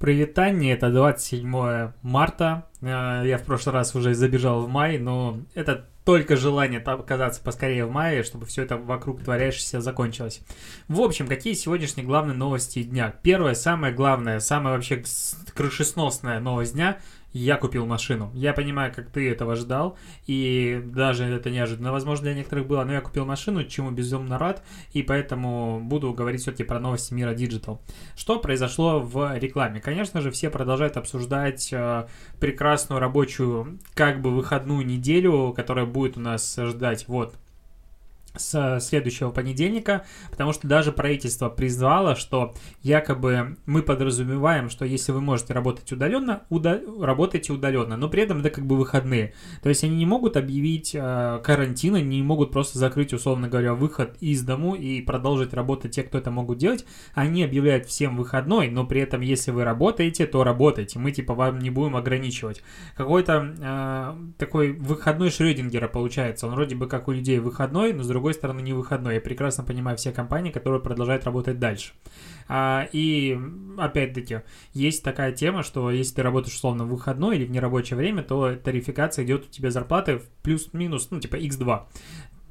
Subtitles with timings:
[0.00, 2.66] Прилетание это 27 марта.
[2.80, 7.84] Э, я в прошлый раз уже забежал в май, но это только желание оказаться поскорее
[7.84, 10.40] в мае, чтобы все это вокруг творящееся закончилось.
[10.88, 13.14] В общем, какие сегодняшние главные новости дня?
[13.22, 15.04] Первое, самое главное, самая вообще
[15.54, 16.98] крышесносная новость дня–
[17.32, 18.30] я купил машину.
[18.34, 19.96] Я понимаю, как ты этого ждал,
[20.26, 24.62] и даже это неожиданно, возможно, для некоторых было, но я купил машину, чему безумно рад,
[24.92, 27.78] и поэтому буду говорить все-таки про новости мира Digital.
[28.16, 29.80] Что произошло в рекламе?
[29.80, 32.06] Конечно же, все продолжают обсуждать э,
[32.40, 37.34] прекрасную рабочую, как бы выходную неделю, которая будет у нас ждать вот
[38.36, 45.20] с следующего понедельника, потому что даже правительство призвало, что якобы мы подразумеваем, что если вы
[45.20, 49.34] можете работать удаленно, уда- работайте удаленно, но при этом это как бы выходные.
[49.62, 53.74] То есть они не могут объявить э, карантин, они не могут просто закрыть, условно говоря,
[53.74, 56.84] выход из дому и продолжить работать те, кто это могут делать.
[57.14, 60.98] Они объявляют всем выходной, но при этом, если вы работаете, то работайте.
[60.98, 62.62] Мы типа вам не будем ограничивать.
[62.96, 66.46] Какой-то э, такой выходной Шрёдингера получается.
[66.46, 69.14] Он вроде бы как у людей выходной, но с другой другой стороны, не выходной.
[69.14, 71.92] Я прекрасно понимаю все компании, которые продолжают работать дальше.
[72.48, 73.38] А, и,
[73.78, 74.42] опять-таки,
[74.74, 78.54] есть такая тема, что если ты работаешь условно в выходной или в нерабочее время, то
[78.56, 81.86] тарификация идет у тебя зарплаты в плюс-минус, ну, типа x2.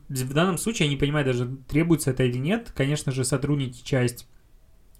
[0.10, 2.74] В данном случае я не понимаю даже, требуется это или нет.
[2.76, 4.28] Конечно же, сотрудники часть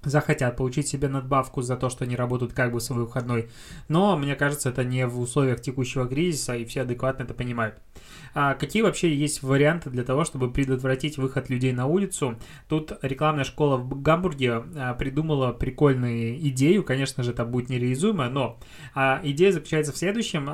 [0.04, 3.50] захотят получить себе надбавку за то, что они работают как бы свой выходной.
[3.88, 7.76] Но, мне кажется, это не в условиях текущего кризиса, и все адекватно это понимают.
[8.34, 12.38] А какие вообще есть варианты для того, чтобы предотвратить выход людей на улицу?
[12.68, 18.60] Тут рекламная школа в Гамбурге а, придумала прикольную идею, конечно же, это будет нереализуемо, но
[18.94, 20.50] а, идея заключается в следующем.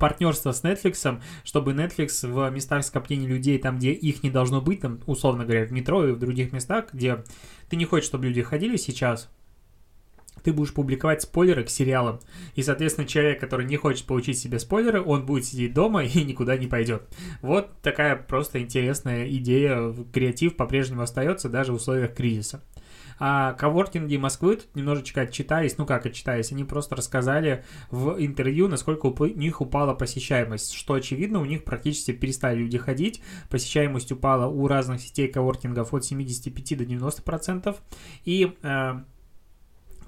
[0.00, 4.80] Партнерство с Netflix, чтобы Netflix в местах скопления людей, там, где их не должно быть,
[4.80, 7.22] там, условно говоря, в метро и в других местах, где
[7.68, 9.28] ты не хочешь, чтобы люди ходили сейчас,
[10.42, 12.20] ты будешь публиковать спойлеры к сериалам.
[12.54, 16.56] И, соответственно, человек, который не хочет получить себе спойлеры, он будет сидеть дома и никуда
[16.56, 17.02] не пойдет.
[17.42, 19.94] Вот такая просто интересная идея.
[20.12, 22.62] Креатив по-прежнему остается даже в условиях кризиса.
[23.20, 29.06] А коворкинги Москвы тут немножечко отчитались, ну как отчитались, они просто рассказали в интервью, насколько
[29.06, 34.66] у них упала посещаемость, что очевидно, у них практически перестали люди ходить, посещаемость упала у
[34.66, 37.82] разных сетей коворкингов от 75 до 90 процентов,
[38.24, 39.02] и э,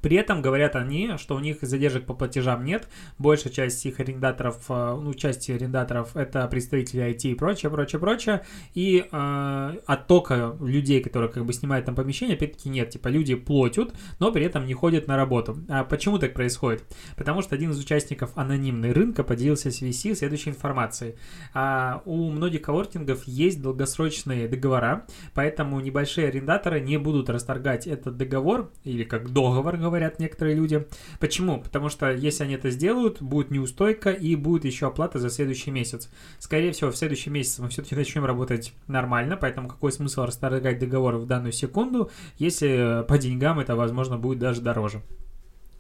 [0.02, 2.88] при этом говорят они, что у них задержек по платежам нет.
[3.18, 8.44] Большая часть их арендаторов, э, ну, части арендаторов это представители IT и прочее, прочее, прочее.
[8.74, 12.90] И э, оттока людей, которые как бы снимают там помещение, опять-таки нет.
[12.90, 15.56] Типа люди платят, но при этом не ходят на работу.
[15.68, 16.84] А почему так происходит?
[17.16, 21.14] Потому что один из участников анонимной рынка поделился с VC следующей информацией.
[21.54, 28.70] А у многих коворкингов есть долгосрочные договора, поэтому небольшие арендаторы не будут расторгать этот договор,
[28.82, 30.86] или как договор, говорят некоторые люди.
[31.20, 31.60] Почему?
[31.60, 36.08] Потому что если они это сделают, будет неустойка и будет еще оплата за следующий месяц.
[36.38, 41.16] Скорее всего, в следующий месяц мы все-таки начнем работать нормально, поэтому какой смысл расторгать договор
[41.16, 45.02] в данную секунду, если по деньгам это, возможно, будет даже дороже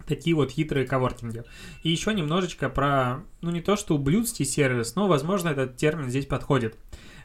[0.06, 1.44] такие вот хитрые коворкинги.
[1.84, 6.26] И еще немножечко про, ну не то что ублюдский сервис, но, возможно, этот термин здесь
[6.26, 6.76] подходит.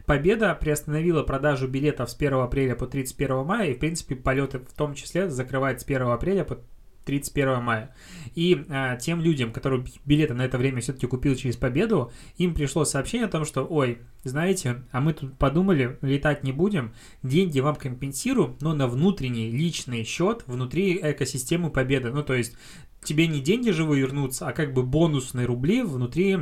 [0.07, 4.73] Победа приостановила продажу билетов с 1 апреля по 31 мая, и, в принципе, полеты в
[4.73, 6.59] том числе закрывает с 1 апреля по
[7.07, 7.95] 31 мая.
[8.35, 12.85] И а, тем людям, которые билеты на это время все-таки купил через победу, им пришло
[12.85, 17.75] сообщение о том, что, ой, знаете, а мы тут подумали, летать не будем, деньги вам
[17.75, 22.11] компенсируем, но на внутренний личный счет внутри экосистемы победы.
[22.11, 22.55] Ну, то есть
[23.03, 26.39] тебе не деньги живые вернутся, а как бы бонусные рубли внутри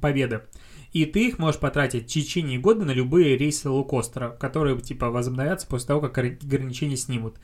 [0.00, 0.42] победы.
[0.92, 5.66] И ты их можешь потратить в течение года на любые рейсы лоукостера, которые типа возобновятся
[5.66, 7.36] после того, как ограничения снимут.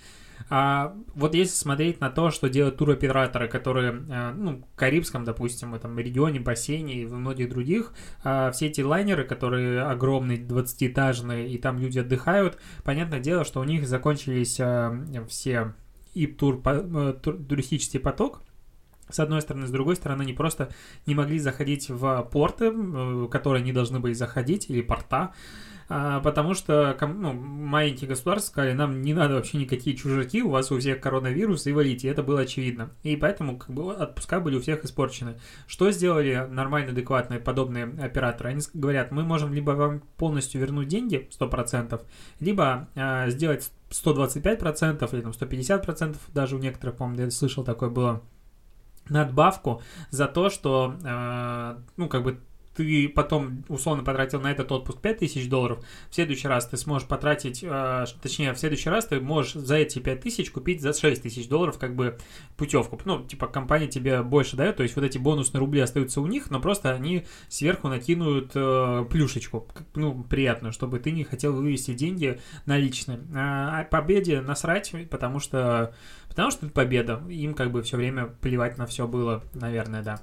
[0.50, 5.72] А вот если смотреть на то, что делают туроператоры, которые, э, ну, в Карибском, допустим,
[5.72, 7.92] в этом регионе, бассейне и в многих других,
[8.24, 13.64] а все эти лайнеры, которые огромные, 20-этажные, и там люди отдыхают, понятное дело, что у
[13.64, 15.74] них закончились э, все
[16.14, 16.62] и э, тур,
[17.22, 18.42] туристический поток,
[19.10, 20.70] с одной стороны, с другой стороны, они просто
[21.06, 22.72] не могли заходить в порты,
[23.28, 25.32] которые не должны были заходить, или порта,
[25.88, 30.78] потому что ну, маленькие государства сказали, нам не надо вообще никакие чужаки, у вас у
[30.78, 32.90] всех коронавирус, и валите, это было очевидно.
[33.02, 35.38] И поэтому как бы отпуска были у всех испорчены.
[35.66, 38.50] Что сделали нормальные, адекватные подобные операторы?
[38.50, 42.00] Они говорят, мы можем либо вам полностью вернуть деньги, 100%,
[42.40, 48.22] либо э, сделать 125% или там 150%, даже у некоторых, по-моему, я слышал, такое было,
[49.08, 52.40] надбавку за то, что, э, ну, как бы
[52.78, 57.64] ты потом условно потратил на этот отпуск 5000 долларов, в следующий раз ты сможешь потратить,
[57.64, 61.96] э, точнее, в следующий раз ты можешь за эти 5000 купить за 6000 долларов как
[61.96, 62.18] бы
[62.56, 63.00] путевку.
[63.04, 66.50] Ну, типа компания тебе больше дает, то есть вот эти бонусные рубли остаются у них,
[66.50, 69.66] но просто они сверху накинут э, плюшечку,
[69.96, 73.18] ну, приятную, чтобы ты не хотел вывести деньги наличные.
[73.34, 75.94] А победе насрать, потому что,
[76.28, 77.22] потому что это победа.
[77.28, 80.20] Им как бы все время плевать на все было, наверное, да.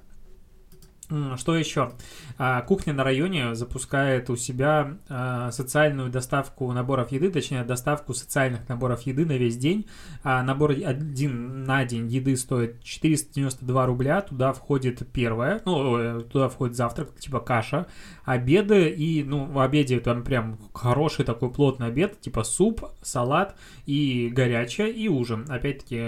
[1.38, 1.92] Что еще?
[2.40, 8.68] А, кухня на районе запускает у себя а, социальную доставку наборов еды, точнее доставку социальных
[8.68, 9.86] наборов еды на весь день.
[10.24, 14.22] А, набор один на день еды стоит 492 рубля.
[14.22, 17.86] Туда входит первое, ну, э, туда входит завтрак, типа каша,
[18.24, 23.56] обеды и, ну, в обеде там прям хороший такой плотный обед, типа суп, салат
[23.86, 25.46] и горячее, и ужин.
[25.50, 26.04] Опять-таки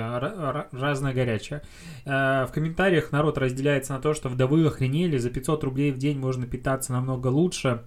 [0.71, 1.61] разное горячее.
[2.05, 6.17] В комментариях народ разделяется на то, что вдовы охренели охренели, за 500 рублей в день
[6.17, 7.83] можно питаться намного лучше.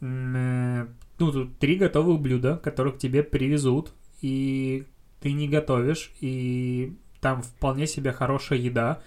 [0.00, 0.86] Э,
[1.18, 3.92] ну, тут три готовых блюда, которых тебе привезут,
[4.22, 4.86] и
[5.20, 9.02] ты не готовишь, и там вполне себе хорошая еда.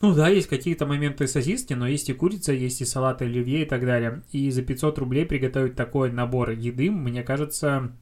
[0.00, 3.64] Ну да, есть какие-то моменты сосиски, но есть и курица, есть и салат оливье и
[3.64, 4.22] так далее.
[4.32, 7.92] И за 500 рублей приготовить такой набор еды, мне кажется,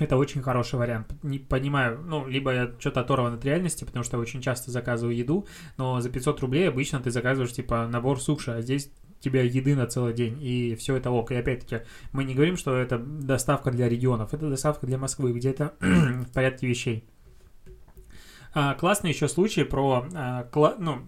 [0.00, 1.12] это очень хороший вариант.
[1.22, 5.14] Не понимаю, ну, либо я что-то оторван от реальности, потому что я очень часто заказываю
[5.16, 9.76] еду, но за 500 рублей обычно ты заказываешь, типа, набор суши, а здесь тебя еды
[9.76, 11.30] на целый день, и все это ок.
[11.30, 15.50] И опять-таки, мы не говорим, что это доставка для регионов, это доставка для Москвы, где
[15.50, 17.04] это в порядке вещей.
[18.52, 21.02] А, классный еще случай про, а, кла- ну,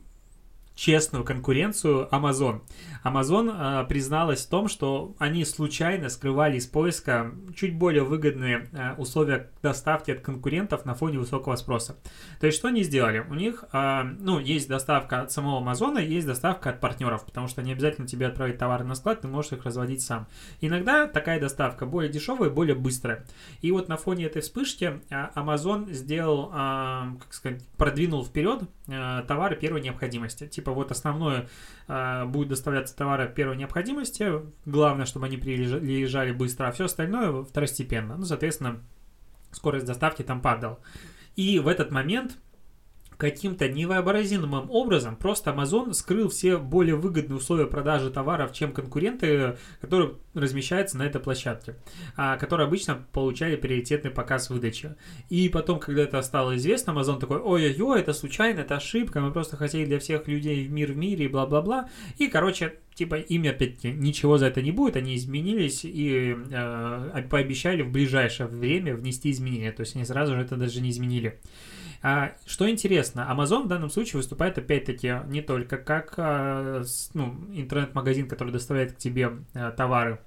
[0.82, 2.62] честную конкуренцию Amazon.
[3.04, 8.94] Amazon э, призналась в том, что они случайно скрывали из поиска чуть более выгодные э,
[8.94, 11.94] условия доставки от конкурентов на фоне высокого спроса.
[12.40, 13.24] То есть что они сделали?
[13.30, 17.62] У них, э, ну, есть доставка от самого Amazon, есть доставка от партнеров, потому что
[17.62, 20.26] не обязательно тебе отправить товары на склад, ты можешь их разводить сам.
[20.60, 23.24] Иногда такая доставка более дешевая, более быстрая.
[23.60, 30.46] И вот на фоне этой вспышки Amazon сделал, как сказать, продвинул вперед товары первой необходимости
[30.48, 31.48] типа вот основное
[31.86, 34.32] э, будет доставляться товары первой необходимости,
[34.64, 38.16] главное, чтобы они приезжали быстро, а все остальное второстепенно.
[38.16, 38.82] Ну, соответственно,
[39.52, 40.80] скорость доставки там падала.
[41.36, 42.38] И в этот момент
[43.16, 50.14] каким-то невообразимым образом просто Amazon скрыл все более выгодные условия продажи товаров, чем конкуренты, которые
[50.34, 51.76] размещаются на этой площадке,
[52.16, 54.96] а, которые обычно получали приоритетный показ выдачи.
[55.28, 59.56] И потом, когда это стало известно, Amazon такой, ой-ой-ой, это случайно, это ошибка, мы просто
[59.56, 61.88] хотели для всех людей в мир в мире и бла-бла-бла.
[62.18, 67.82] И, короче, типа им опять-таки ничего за это не будет, они изменились и э, пообещали
[67.82, 69.72] в ближайшее время внести изменения.
[69.72, 71.40] То есть они сразу же это даже не изменили.
[72.02, 76.82] А, что интересно, Amazon в данном случае выступает опять-таки не только как а,
[77.14, 80.18] ну, интернет-магазин, который доставляет к тебе а, товары,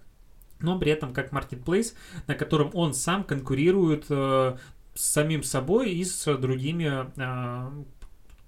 [0.61, 1.93] но при этом как marketplace,
[2.27, 4.57] на котором он сам конкурирует с
[4.93, 7.11] самим собой и с другими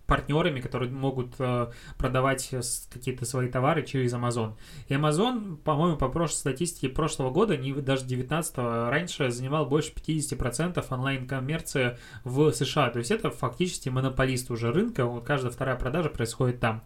[0.08, 1.68] партнерами, которые могут э,
[1.98, 2.50] продавать
[2.90, 4.54] какие-то свои товары через Amazon.
[4.88, 10.84] И Amazon, по-моему, по прошлой статистике прошлого года, не, даже 19 раньше занимал больше 50%
[10.90, 12.90] онлайн-коммерции в США.
[12.90, 16.84] То есть это фактически монополист уже рынка, вот каждая вторая продажа происходит там.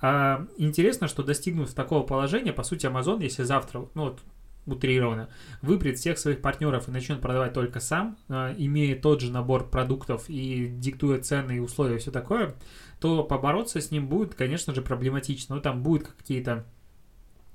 [0.00, 4.20] А, интересно, что достигнув такого положения, по сути, Amazon, если завтра, ну вот
[4.66, 5.28] утрированно,
[5.62, 10.28] выпрет всех своих партнеров и начнет продавать только сам, э, имея тот же набор продуктов
[10.28, 12.54] и диктуя цены и условия и все такое,
[13.00, 15.56] то побороться с ним будет, конечно же, проблематично.
[15.56, 16.64] Ну, там будут какие-то а,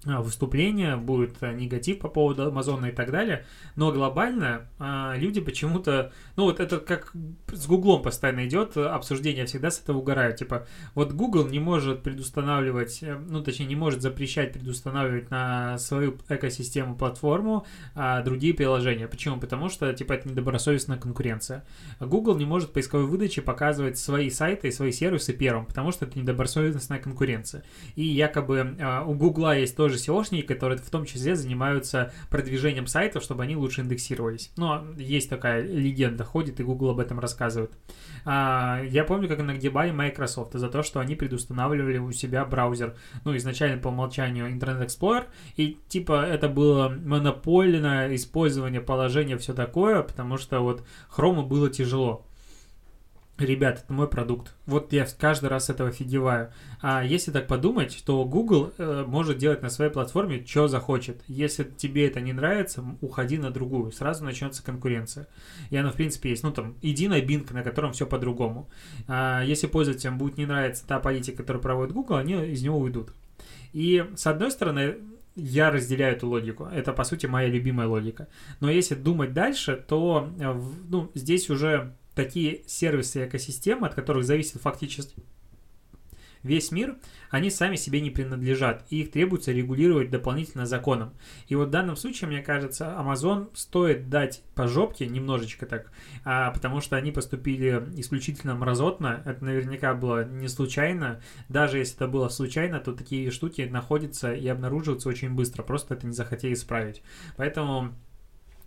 [0.06, 3.46] выступления, будет а, негатив по поводу Амазона и так далее,
[3.76, 7.14] но глобально а, люди почему-то, ну вот это как
[7.52, 13.02] с Гуглом постоянно идет обсуждение, всегда с этого угорают, типа вот Google не может предустанавливать,
[13.02, 19.08] э, ну точнее не может запрещать предустанавливать на свою экосистему платформу а, другие приложения.
[19.08, 19.40] Почему?
[19.40, 21.66] Потому что типа это недобросовестная конкуренция.
[22.00, 26.18] Google не может поисковой выдаче показывать свои сайты и свои сервисы первым, потому что это
[26.20, 27.64] недобросовестная конкуренция.
[27.96, 32.88] И якобы а, у Гугла есть тоже тоже SEOшники, которые в том числе занимаются продвижением
[32.88, 34.52] сайтов, чтобы они лучше индексировались.
[34.58, 37.72] Но есть такая легенда, ходит, и Google об этом рассказывает.
[38.26, 43.36] А, я помню, как нагибали Microsoft за то, что они предустанавливали у себя браузер, ну,
[43.38, 45.26] изначально по умолчанию Internet Explorer,
[45.56, 50.84] и типа это было монопольное использование положения, все такое, потому что вот
[51.16, 52.26] Chrome было тяжело.
[53.38, 54.56] Ребят, это мой продукт.
[54.66, 56.54] Вот я каждый раз этого офигеваю.
[56.82, 61.22] А если так подумать, то Google э, может делать на своей платформе, что захочет.
[61.28, 63.92] Если тебе это не нравится, уходи на другую.
[63.92, 65.28] Сразу начнется конкуренция.
[65.70, 66.44] И она, в принципе, есть.
[66.44, 68.70] Ну, там, иди на Bing, на котором все по-другому.
[69.10, 73.12] А если пользователям будет не нравиться та политика, которую проводит Google, они из него уйдут.
[73.74, 74.96] И, с одной стороны,
[75.36, 76.70] я разделяю эту логику.
[76.74, 78.30] Это, по сути, моя любимая логика.
[78.62, 84.24] Но если думать дальше, то э, ну, здесь уже такие сервисы и экосистемы, от которых
[84.24, 85.24] зависит фактически
[86.46, 86.96] весь мир,
[87.32, 91.14] они сами себе не принадлежат, и их требуется регулировать дополнительно законом.
[91.48, 95.92] И вот в данном случае, мне кажется, Amazon стоит дать по жопке немножечко так,
[96.24, 101.20] а, потому что они поступили исключительно мразотно, это наверняка было не случайно,
[101.50, 106.06] даже если это было случайно, то такие штуки находятся и обнаруживаются очень быстро, просто это
[106.06, 107.02] не захотели исправить.
[107.38, 107.96] Поэтому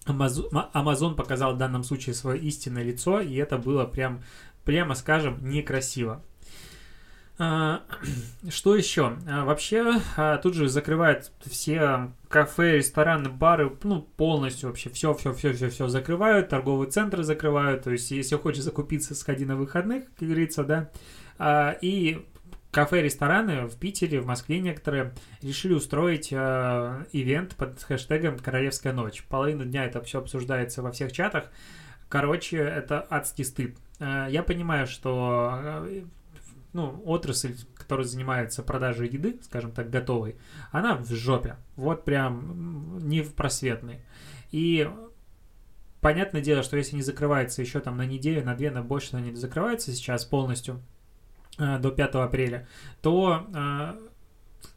[0.08, 4.22] Amazon показал в данном случае свое истинное лицо, и это было прям,
[4.64, 6.22] прямо скажем, некрасиво.
[7.38, 7.82] А,
[8.50, 9.16] что еще?
[9.28, 15.32] А, вообще, а, тут же закрывают все кафе, рестораны, бары, ну, полностью вообще все, все,
[15.32, 17.84] все, все, все закрывают, торговые центры закрывают.
[17.84, 20.90] То есть, если хочешь закупиться, сходи на выходных, как говорится, да.
[21.80, 22.26] И
[22.78, 29.24] кафе, рестораны в Питере, в Москве некоторые решили устроить э, ивент под хэштегом «Королевская ночь».
[29.24, 31.50] Половину дня это все обсуждается во всех чатах.
[32.08, 33.76] Короче, это адский стыд.
[33.98, 35.58] Э, я понимаю, что
[35.88, 36.02] э,
[36.72, 40.36] ну, отрасль, которая занимается продажей еды, скажем так, готовой,
[40.70, 41.56] она в жопе.
[41.74, 44.02] Вот прям не в просветной.
[44.52, 44.88] И
[46.00, 49.26] понятное дело, что если не закрывается еще там на неделю, на две, на больше, она
[49.26, 50.80] не закрывается сейчас полностью,
[51.58, 52.66] до 5 апреля,
[53.00, 54.07] то э,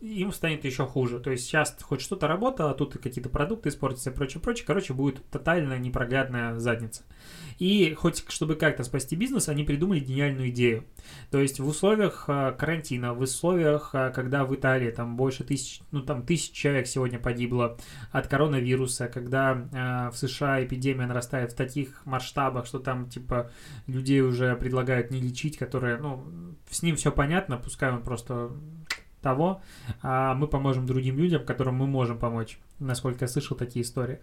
[0.02, 1.20] им станет еще хуже.
[1.20, 4.66] То есть сейчас хоть что-то работало, а тут какие-то продукты испортятся и прочее, прочее.
[4.66, 7.04] Короче, будет тотально непроглядная задница.
[7.60, 10.86] И хоть чтобы как-то спасти бизнес, они придумали гениальную идею.
[11.30, 15.82] То есть в условиях а, карантина, в условиях, а, когда в Италии там больше тысяч,
[15.92, 17.78] ну там тысяч человек сегодня погибло
[18.12, 23.52] от коронавируса, когда а, в США эпидемия нарастает в таких масштабах, что там типа
[23.86, 26.26] людей уже предлагают не лечить, которые, ну,
[26.70, 28.52] с ним все понятно, пускай он просто
[29.22, 29.62] того,
[30.02, 34.20] а мы поможем другим людям, которым мы можем помочь, насколько я слышал такие истории.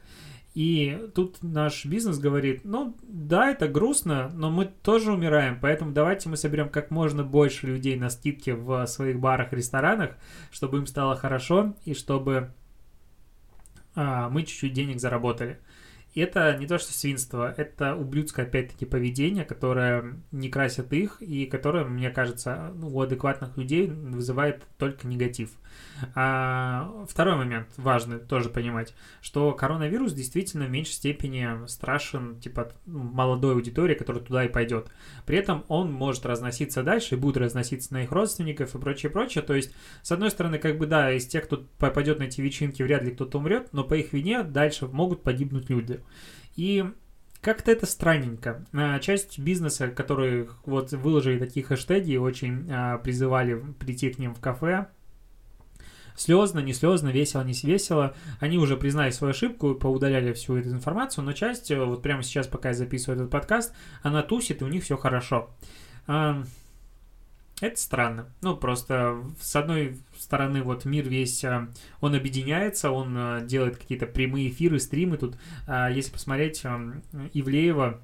[0.55, 6.29] И тут наш бизнес говорит, ну да, это грустно, но мы тоже умираем, поэтому давайте
[6.29, 10.17] мы соберем как можно больше людей на скидке в своих барах, ресторанах,
[10.51, 12.51] чтобы им стало хорошо и чтобы
[13.95, 15.59] а, мы чуть-чуть денег заработали.
[15.59, 15.59] И
[16.19, 21.85] это не то что свинство, это ублюдское, опять-таки, поведение, которое не красит их и которое,
[21.85, 25.51] мне кажется, ну, у адекватных людей вызывает только негатив.
[26.15, 33.55] А, второй момент важный тоже понимать, что коронавирус действительно в меньшей степени страшен, типа, молодой
[33.55, 34.91] аудитории, которая туда и пойдет.
[35.27, 39.43] При этом он может разноситься дальше и будет разноситься на их родственников и прочее, прочее.
[39.43, 42.83] То есть, с одной стороны, как бы, да, из тех, кто попадет на эти вечеринки,
[42.83, 46.01] вряд ли кто-то умрет, но по их вине дальше могут погибнуть люди.
[46.57, 46.85] И
[47.41, 48.65] как-то это странненько.
[48.73, 54.41] А, часть бизнеса, которые вот выложили такие хэштеги, очень а, призывали прийти к ним в
[54.41, 54.89] кафе,
[56.19, 58.15] слезно, не слезно, весело, не весело.
[58.41, 62.47] Они уже признали свою ошибку, поудаляли всю эту информацию, но часть, э, вот прямо сейчас,
[62.47, 63.73] пока я записываю этот подкаст,
[64.03, 65.51] она тусит, и у них все хорошо.
[67.61, 68.29] Это странно.
[68.41, 71.67] Ну, просто с одной стороны, вот мир весь, э,
[72.01, 75.17] он объединяется, он э, делает какие-то прямые эфиры, стримы.
[75.17, 76.63] Тут, а, если посмотреть,
[77.33, 78.01] Ивлеева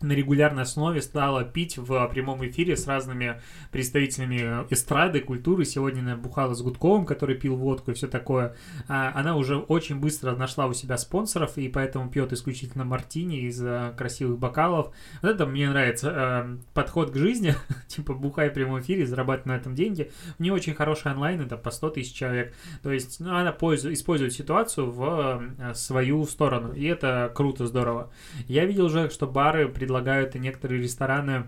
[0.00, 5.64] на регулярной основе стала пить в прямом эфире с разными представителями эстрады, культуры.
[5.64, 8.54] Сегодня она бухала с Гудковым, который пил водку и все такое.
[8.88, 13.62] А она уже очень быстро нашла у себя спонсоров, и поэтому пьет исключительно мартини из
[13.62, 14.94] э, красивых бокалов.
[15.22, 16.10] Вот это мне нравится.
[16.10, 17.54] Э, подход к жизни,
[17.88, 20.10] типа бухай в прямом эфире, зарабатывай на этом деньги.
[20.38, 22.54] У нее очень хороший онлайн, это по 100 тысяч человек.
[22.82, 28.10] То есть ну, она пользует, использует ситуацию в свою сторону, и это круто, здорово.
[28.48, 29.93] Я видел уже, что бары предлагают
[30.34, 31.46] и некоторые рестораны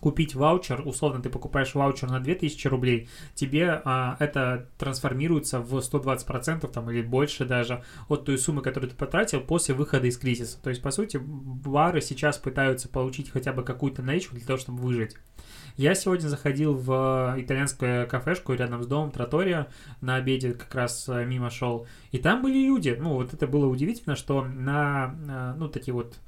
[0.00, 6.66] купить ваучер, условно ты покупаешь ваучер на 2000 рублей, тебе а, это трансформируется в 120%
[6.70, 10.60] там, или больше даже от той суммы, которую ты потратил после выхода из кризиса.
[10.62, 14.80] То есть, по сути, бары сейчас пытаются получить хотя бы какую-то наличку для того, чтобы
[14.80, 15.16] выжить.
[15.76, 19.68] Я сегодня заходил в итальянскую кафешку рядом с домом, Тротория,
[20.00, 22.96] на обеде как раз э, мимо шел, и там были люди.
[22.98, 26.18] Ну, вот это было удивительно, что на, э, ну, такие вот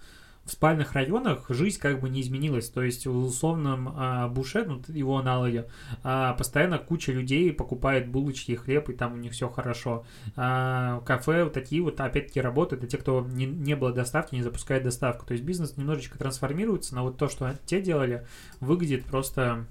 [0.44, 2.68] в спальных районах жизнь как бы не изменилась.
[2.68, 5.68] То есть в условном а, буше, ну, его аналоге,
[6.02, 10.04] а, постоянно куча людей покупает булочки, хлеб, и там у них все хорошо.
[10.36, 14.42] А, кафе вот такие вот опять-таки работают, это те, кто не, не было доставки, не
[14.42, 15.24] запускает доставку.
[15.26, 18.26] То есть бизнес немножечко трансформируется, но вот то, что те делали,
[18.60, 19.66] выглядит просто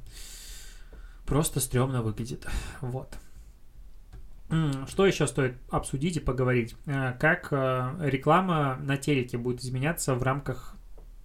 [1.25, 2.45] просто стрёмно выглядит.
[2.81, 3.07] Вот.
[4.87, 6.75] Что еще стоит обсудить и поговорить?
[6.85, 10.75] Э, как э, реклама на телеке будет изменяться в рамках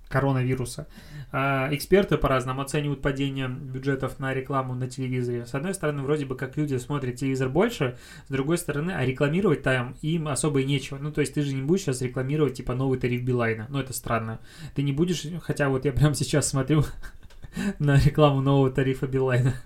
[0.08, 0.86] коронавируса.
[1.32, 5.46] Э, эксперты по-разному оценивают падение бюджетов на рекламу на телевизоре.
[5.46, 9.62] С одной стороны, вроде бы как люди смотрят телевизор больше, с другой стороны, а рекламировать
[9.62, 10.98] там им особо и нечего.
[10.98, 13.66] Ну, то есть ты же не будешь сейчас рекламировать типа новый тариф Билайна.
[13.68, 14.38] Ну, это странно.
[14.74, 16.84] Ты не будешь, хотя вот я прямо сейчас смотрю
[17.80, 19.54] на рекламу нового тарифа Билайна.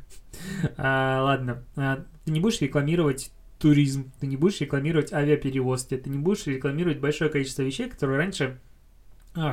[0.79, 6.19] А, ладно, а, ты не будешь рекламировать туризм, ты не будешь рекламировать авиаперевозки, ты не
[6.19, 8.59] будешь рекламировать большое количество вещей, которые раньше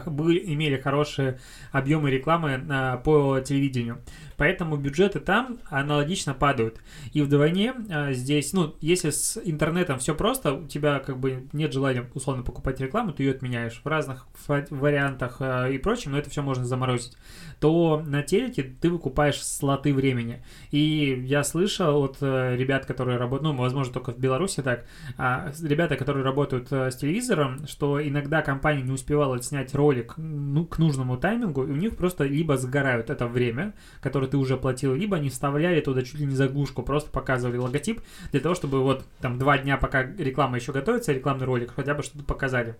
[0.07, 1.39] были, имели хорошие
[1.71, 4.01] объемы рекламы а, по телевидению.
[4.37, 6.79] Поэтому бюджеты там аналогично падают.
[7.11, 11.73] И вдвойне а, здесь, ну, если с интернетом все просто, у тебя как бы нет
[11.73, 16.29] желания условно покупать рекламу, ты ее отменяешь в разных вариантах а, и прочем, но это
[16.29, 17.17] все можно заморозить,
[17.59, 20.43] то на телеке ты выкупаешь слоты времени.
[20.69, 24.85] И я слышал от э, ребят, которые работают, ну, возможно, только в Беларуси так,
[25.17, 30.65] а, ребята, которые работают э, с телевизором, что иногда компания не успевала снять ролик ну,
[30.65, 34.57] к нужному таймингу, и у них просто либо сгорают это время, которое который ты уже
[34.57, 38.81] платил, либо они вставляли туда чуть ли не заглушку, просто показывали логотип для того, чтобы
[38.81, 42.75] вот там два дня, пока реклама еще готовится, рекламный ролик, хотя бы что-то показали.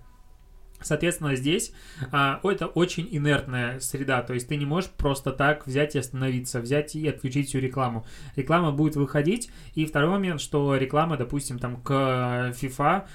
[0.80, 1.72] Соответственно, здесь
[2.12, 6.62] а, это очень инертная среда, то есть ты не можешь просто так взять и остановиться,
[6.62, 8.06] взять и отключить всю рекламу.
[8.36, 13.08] Реклама будет выходить, и второй момент, что реклама, допустим, там к FIFA,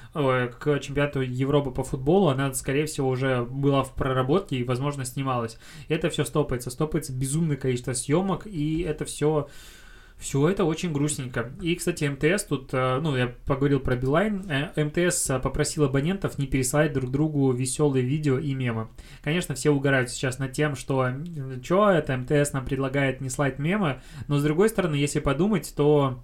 [0.58, 5.56] к чемпионату Европы по футболу, она, скорее всего, уже была в проработке и, возможно, снималась.
[5.88, 9.48] Это все стопается, стопается безумное количество съемок, и это все
[10.22, 11.52] все это очень грустненько.
[11.60, 16.46] И, кстати, МТС тут, э, ну, я поговорил про Билайн, э, МТС попросил абонентов не
[16.46, 18.88] пересылать друг другу веселые видео и мемы.
[19.22, 21.12] Конечно, все угорают сейчас над тем, что
[21.62, 26.22] что это МТС нам предлагает не слать мемы, но с другой стороны, если подумать, то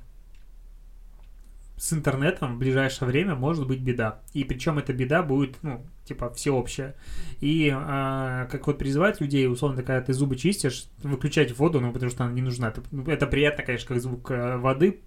[1.79, 4.21] с интернетом в ближайшее время может быть беда.
[4.35, 6.97] И причем эта беда будет, ну, типа, всеобщая.
[7.41, 12.11] И а, как вот призывать людей, условно, когда ты зубы чистишь, выключать воду, ну, потому
[12.11, 12.69] что она не нужна.
[12.69, 15.01] Это, ну, приятно, конечно, как звук э, воды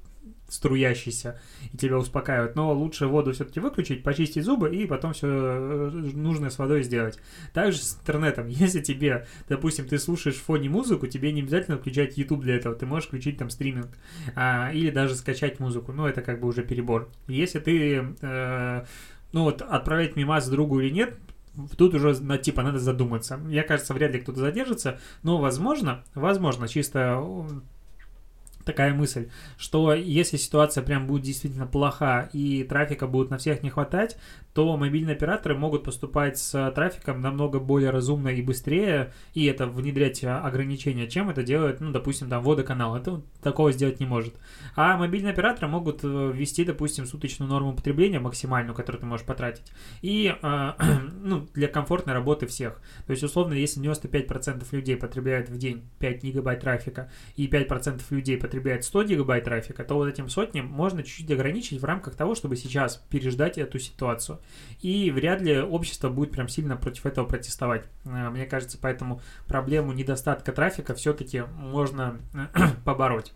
[0.52, 1.40] струящийся
[1.72, 2.56] и тебя успокаивает.
[2.56, 7.18] Но лучше воду все-таки выключить, почистить зубы и потом все э, нужное с водой сделать.
[7.54, 8.48] Также с интернетом.
[8.50, 12.76] Если тебе, допустим, ты слушаешь в фоне музыку, тебе не обязательно включать YouTube для этого.
[12.76, 13.88] Ты можешь включить там стриминг
[14.36, 15.94] а, или даже скачать музыку.
[15.94, 17.10] Ну, это как бы уже перебор.
[17.28, 18.86] Если ты, э,
[19.32, 21.18] ну вот, отправлять мимас другу или нет,
[21.78, 23.38] Тут уже, на, типа, надо задуматься.
[23.50, 27.22] Я кажется, вряд ли кто-то задержится, но возможно, возможно, чисто
[28.72, 33.70] такая мысль, что если ситуация прям будет действительно плоха и трафика будет на всех не
[33.70, 34.18] хватать,
[34.54, 40.24] то мобильные операторы могут поступать с трафиком намного более разумно и быстрее, и это внедрять
[40.24, 42.96] ограничения, чем это делает, ну, допустим, там, водоканал.
[42.96, 44.36] Это такого сделать не может.
[44.76, 49.72] А мобильные операторы могут э, ввести, допустим, суточную норму потребления максимальную, которую ты можешь потратить,
[50.02, 50.72] и, э,
[51.22, 52.82] ну, для комфортной работы всех.
[53.08, 58.38] То есть, условно, если 95% людей потребляют в день 5 гигабайт трафика, и 5% людей
[58.38, 62.56] потребляют 100 гигабайт трафика, то вот этим сотням можно чуть-чуть ограничить в рамках того, чтобы
[62.58, 64.41] сейчас переждать эту ситуацию.
[64.82, 67.86] И вряд ли общество будет прям сильно против этого протестовать.
[68.06, 72.20] Э, мне кажется, поэтому проблему недостатка трафика все-таки можно
[72.86, 73.34] побороть.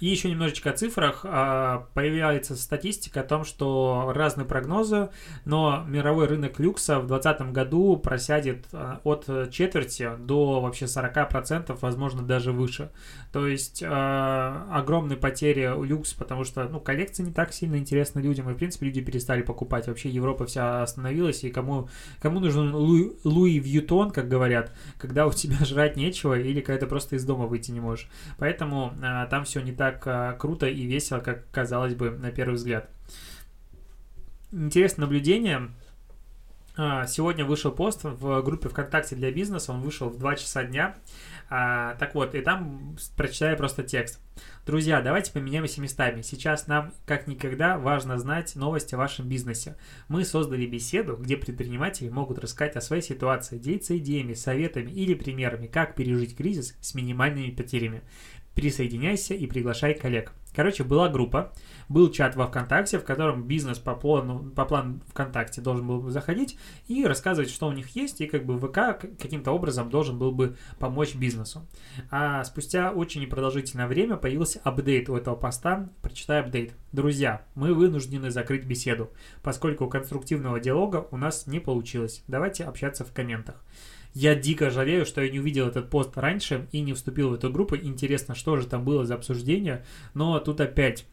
[0.00, 1.20] И еще немножечко о цифрах.
[1.24, 5.10] А, появляется статистика о том, что разные прогнозы,
[5.44, 12.22] но мировой рынок люкса в 2020 году просядет а, от четверти до вообще 40%, возможно,
[12.22, 12.90] даже выше.
[13.32, 18.20] То есть э, огромные потери у люкс, потому что ну, коллекции не так сильно интересны
[18.20, 19.88] людям, и в принципе люди перестали покупать.
[19.88, 21.88] Вообще Европа вся остановилась, и кому,
[22.20, 26.86] кому нужен Луи, Луи Вьютон, как говорят, когда у тебя жрать нечего или когда ты
[26.86, 28.08] просто из дома выйти не можешь.
[28.38, 28.94] Поэтому
[29.30, 32.90] там все не так э, круто и весело, как казалось бы на первый взгляд.
[34.52, 35.70] Интересное наблюдение.
[36.76, 40.96] А, сегодня вышел пост в группе ВКонтакте для бизнеса, он вышел в 2 часа дня.
[41.48, 44.20] А, так вот, и там прочитаю просто текст.
[44.66, 46.22] Друзья, давайте поменяемся местами.
[46.22, 49.76] Сейчас нам, как никогда, важно знать новости о вашем бизнесе.
[50.08, 55.68] Мы создали беседу, где предприниматели могут рассказать о своей ситуации, делиться идеями, советами или примерами,
[55.68, 58.02] как пережить кризис с минимальными потерями.
[58.54, 60.32] Присоединяйся и приглашай коллег.
[60.54, 61.52] Короче, была группа,
[61.88, 66.56] был чат во ВКонтакте, в котором бизнес по плану, по плану ВКонтакте должен был заходить
[66.86, 70.56] и рассказывать, что у них есть, и как бы ВК каким-то образом должен был бы
[70.78, 71.66] помочь бизнесу.
[72.10, 75.88] А спустя очень непродолжительное время появился апдейт у этого поста.
[76.02, 76.74] Прочитай апдейт.
[76.92, 79.10] Друзья, мы вынуждены закрыть беседу,
[79.42, 82.22] поскольку конструктивного диалога у нас не получилось.
[82.28, 83.56] Давайте общаться в комментах.
[84.14, 87.50] Я дико жалею, что я не увидел этот пост раньше и не вступил в эту
[87.50, 87.76] группу.
[87.76, 89.84] Интересно, что же там было за обсуждение.
[90.14, 91.04] Но тут опять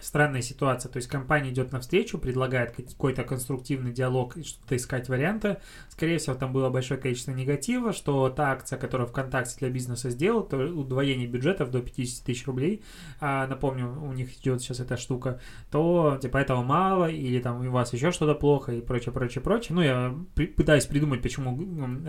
[0.00, 0.90] странная ситуация.
[0.90, 5.58] То есть компания идет навстречу, предлагает какой-то конструктивный диалог и что-то искать варианты.
[5.88, 10.42] Скорее всего, там было большое количество негатива, что та акция, которую ВКонтакте для бизнеса сделал,
[10.42, 12.82] то удвоение бюджетов до 50 тысяч рублей,
[13.20, 17.70] а, напомню, у них идет сейчас эта штука, то типа этого мало, или там у
[17.70, 19.74] вас еще что-то плохо и прочее, прочее, прочее.
[19.74, 21.56] Ну, я при, пытаюсь придумать, почему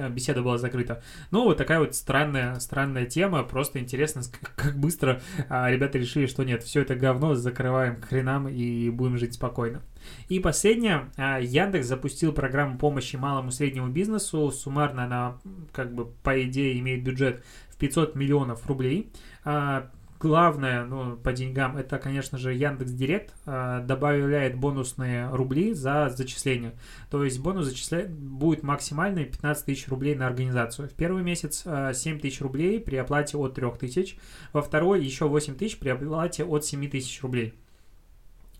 [0.09, 1.01] беседа была закрыта.
[1.31, 4.21] Ну, вот такая вот странная, странная тема, просто интересно,
[4.55, 8.89] как быстро а, ребята решили, что нет, все это говно закрывать закрываем к хренам и
[8.89, 9.81] будем жить спокойно.
[10.29, 14.51] И последнее, а, Яндекс запустил программу помощи малому и среднему бизнесу.
[14.51, 15.37] Суммарно она,
[15.71, 19.11] как бы, по идее, имеет бюджет в 500 миллионов рублей.
[19.43, 26.09] А, главное, ну, по деньгам, это, конечно же, Яндекс Директ э, добавляет бонусные рубли за
[26.09, 26.73] зачисление.
[27.09, 30.89] То есть бонус зачисляет, будет максимальный 15 тысяч рублей на организацию.
[30.89, 34.17] В первый месяц э, 7 тысяч рублей при оплате от 3 тысяч,
[34.53, 37.53] во второй еще 8 тысяч при оплате от 7 тысяч рублей.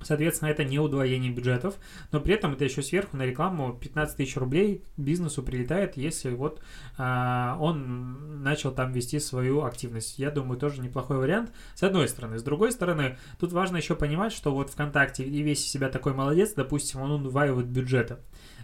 [0.02, 1.76] Соответственно, это не удвоение бюджетов,
[2.12, 6.62] но при этом это еще сверху на рекламу 15 тысяч рублей бизнесу прилетает, если вот
[6.98, 10.20] а, он начал там вести свою активность.
[10.20, 12.38] Я думаю, тоже неплохой вариант, с одной стороны.
[12.38, 16.54] С другой стороны, тут важно еще понимать, что вот ВКонтакте и весь себя такой молодец,
[16.54, 18.18] допустим, он удваивает бюджеты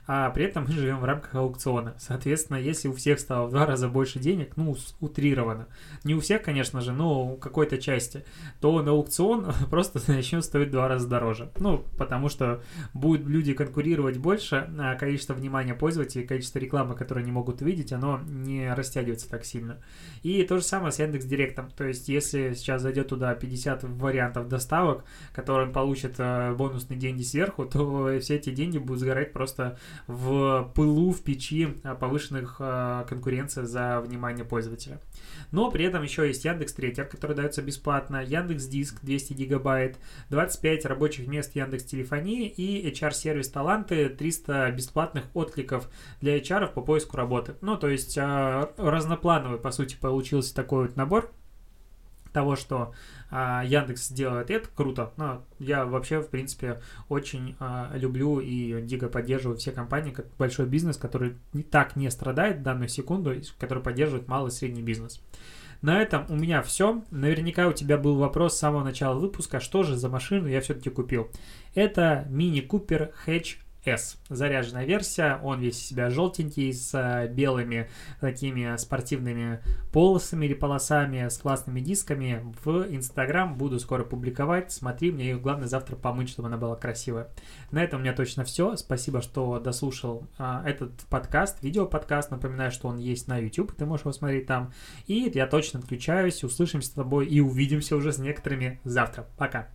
[0.06, 1.96] а при этом мы живем в рамках аукциона.
[1.98, 5.68] Соответственно, если у всех стало в два раза больше денег, ну, утрированно,
[6.04, 8.26] не у всех, конечно же, но у какой-то части,
[8.60, 11.33] то на аукцион просто начнет стоить в два раза дороже.
[11.60, 12.62] Ну, потому что
[12.94, 18.22] будут люди конкурировать больше, а количество внимания пользователей, количество рекламы, которые они могут увидеть, оно
[18.28, 19.80] не растягивается так сильно.
[20.22, 21.70] И то же самое с Яндекс Директом.
[21.72, 27.24] То есть, если сейчас зайдет туда 50 вариантов доставок, которые он получит э, бонусные деньги
[27.24, 33.04] сверху, то все эти деньги будут сгорать просто в пылу, в печи а, повышенных а,
[33.06, 35.00] конкуренции за внимание пользователя.
[35.52, 39.98] Но при этом еще есть Яндекс Третьер, который дается бесплатно, Яндекс Диск 200 гигабайт,
[40.30, 45.90] 25 рабочих мест Яндекс Телефонии и HR-сервис Таланты 300 бесплатных откликов
[46.22, 47.56] для HR по поиску работы.
[47.62, 51.32] Ну, то есть а, разноплановый, по сути, получился такой вот набор
[52.34, 52.94] того, что
[53.30, 55.14] а, Яндекс делает, это круто.
[55.16, 60.66] Но я вообще, в принципе, очень а, люблю и дико поддерживаю все компании, как большой
[60.66, 65.22] бизнес, который не, так не страдает в данную секунду, который поддерживает малый и средний бизнес.
[65.84, 67.04] На этом у меня все.
[67.12, 70.90] Наверняка у тебя был вопрос с самого начала выпуска, что же за машину я все-таки
[70.90, 71.30] купил.
[71.76, 74.18] Это Mini Cooper Hatch S.
[74.30, 81.28] Заряженная версия, он весь из себя желтенький, с э, белыми такими спортивными полосами или полосами,
[81.28, 82.54] с классными дисками.
[82.64, 87.30] В Инстаграм буду скоро публиковать, смотри, мне ее главное завтра помыть, чтобы она была красивая.
[87.72, 88.76] На этом у меня точно все.
[88.76, 92.32] Спасибо, что дослушал а, этот подкаст, видео-подкаст.
[92.32, 94.74] Напоминаю, что он есть на YouTube, ты можешь его смотреть там.
[95.08, 99.28] И я точно отключаюсь, услышимся с тобой и увидимся уже с некоторыми завтра.
[99.38, 99.73] Пока!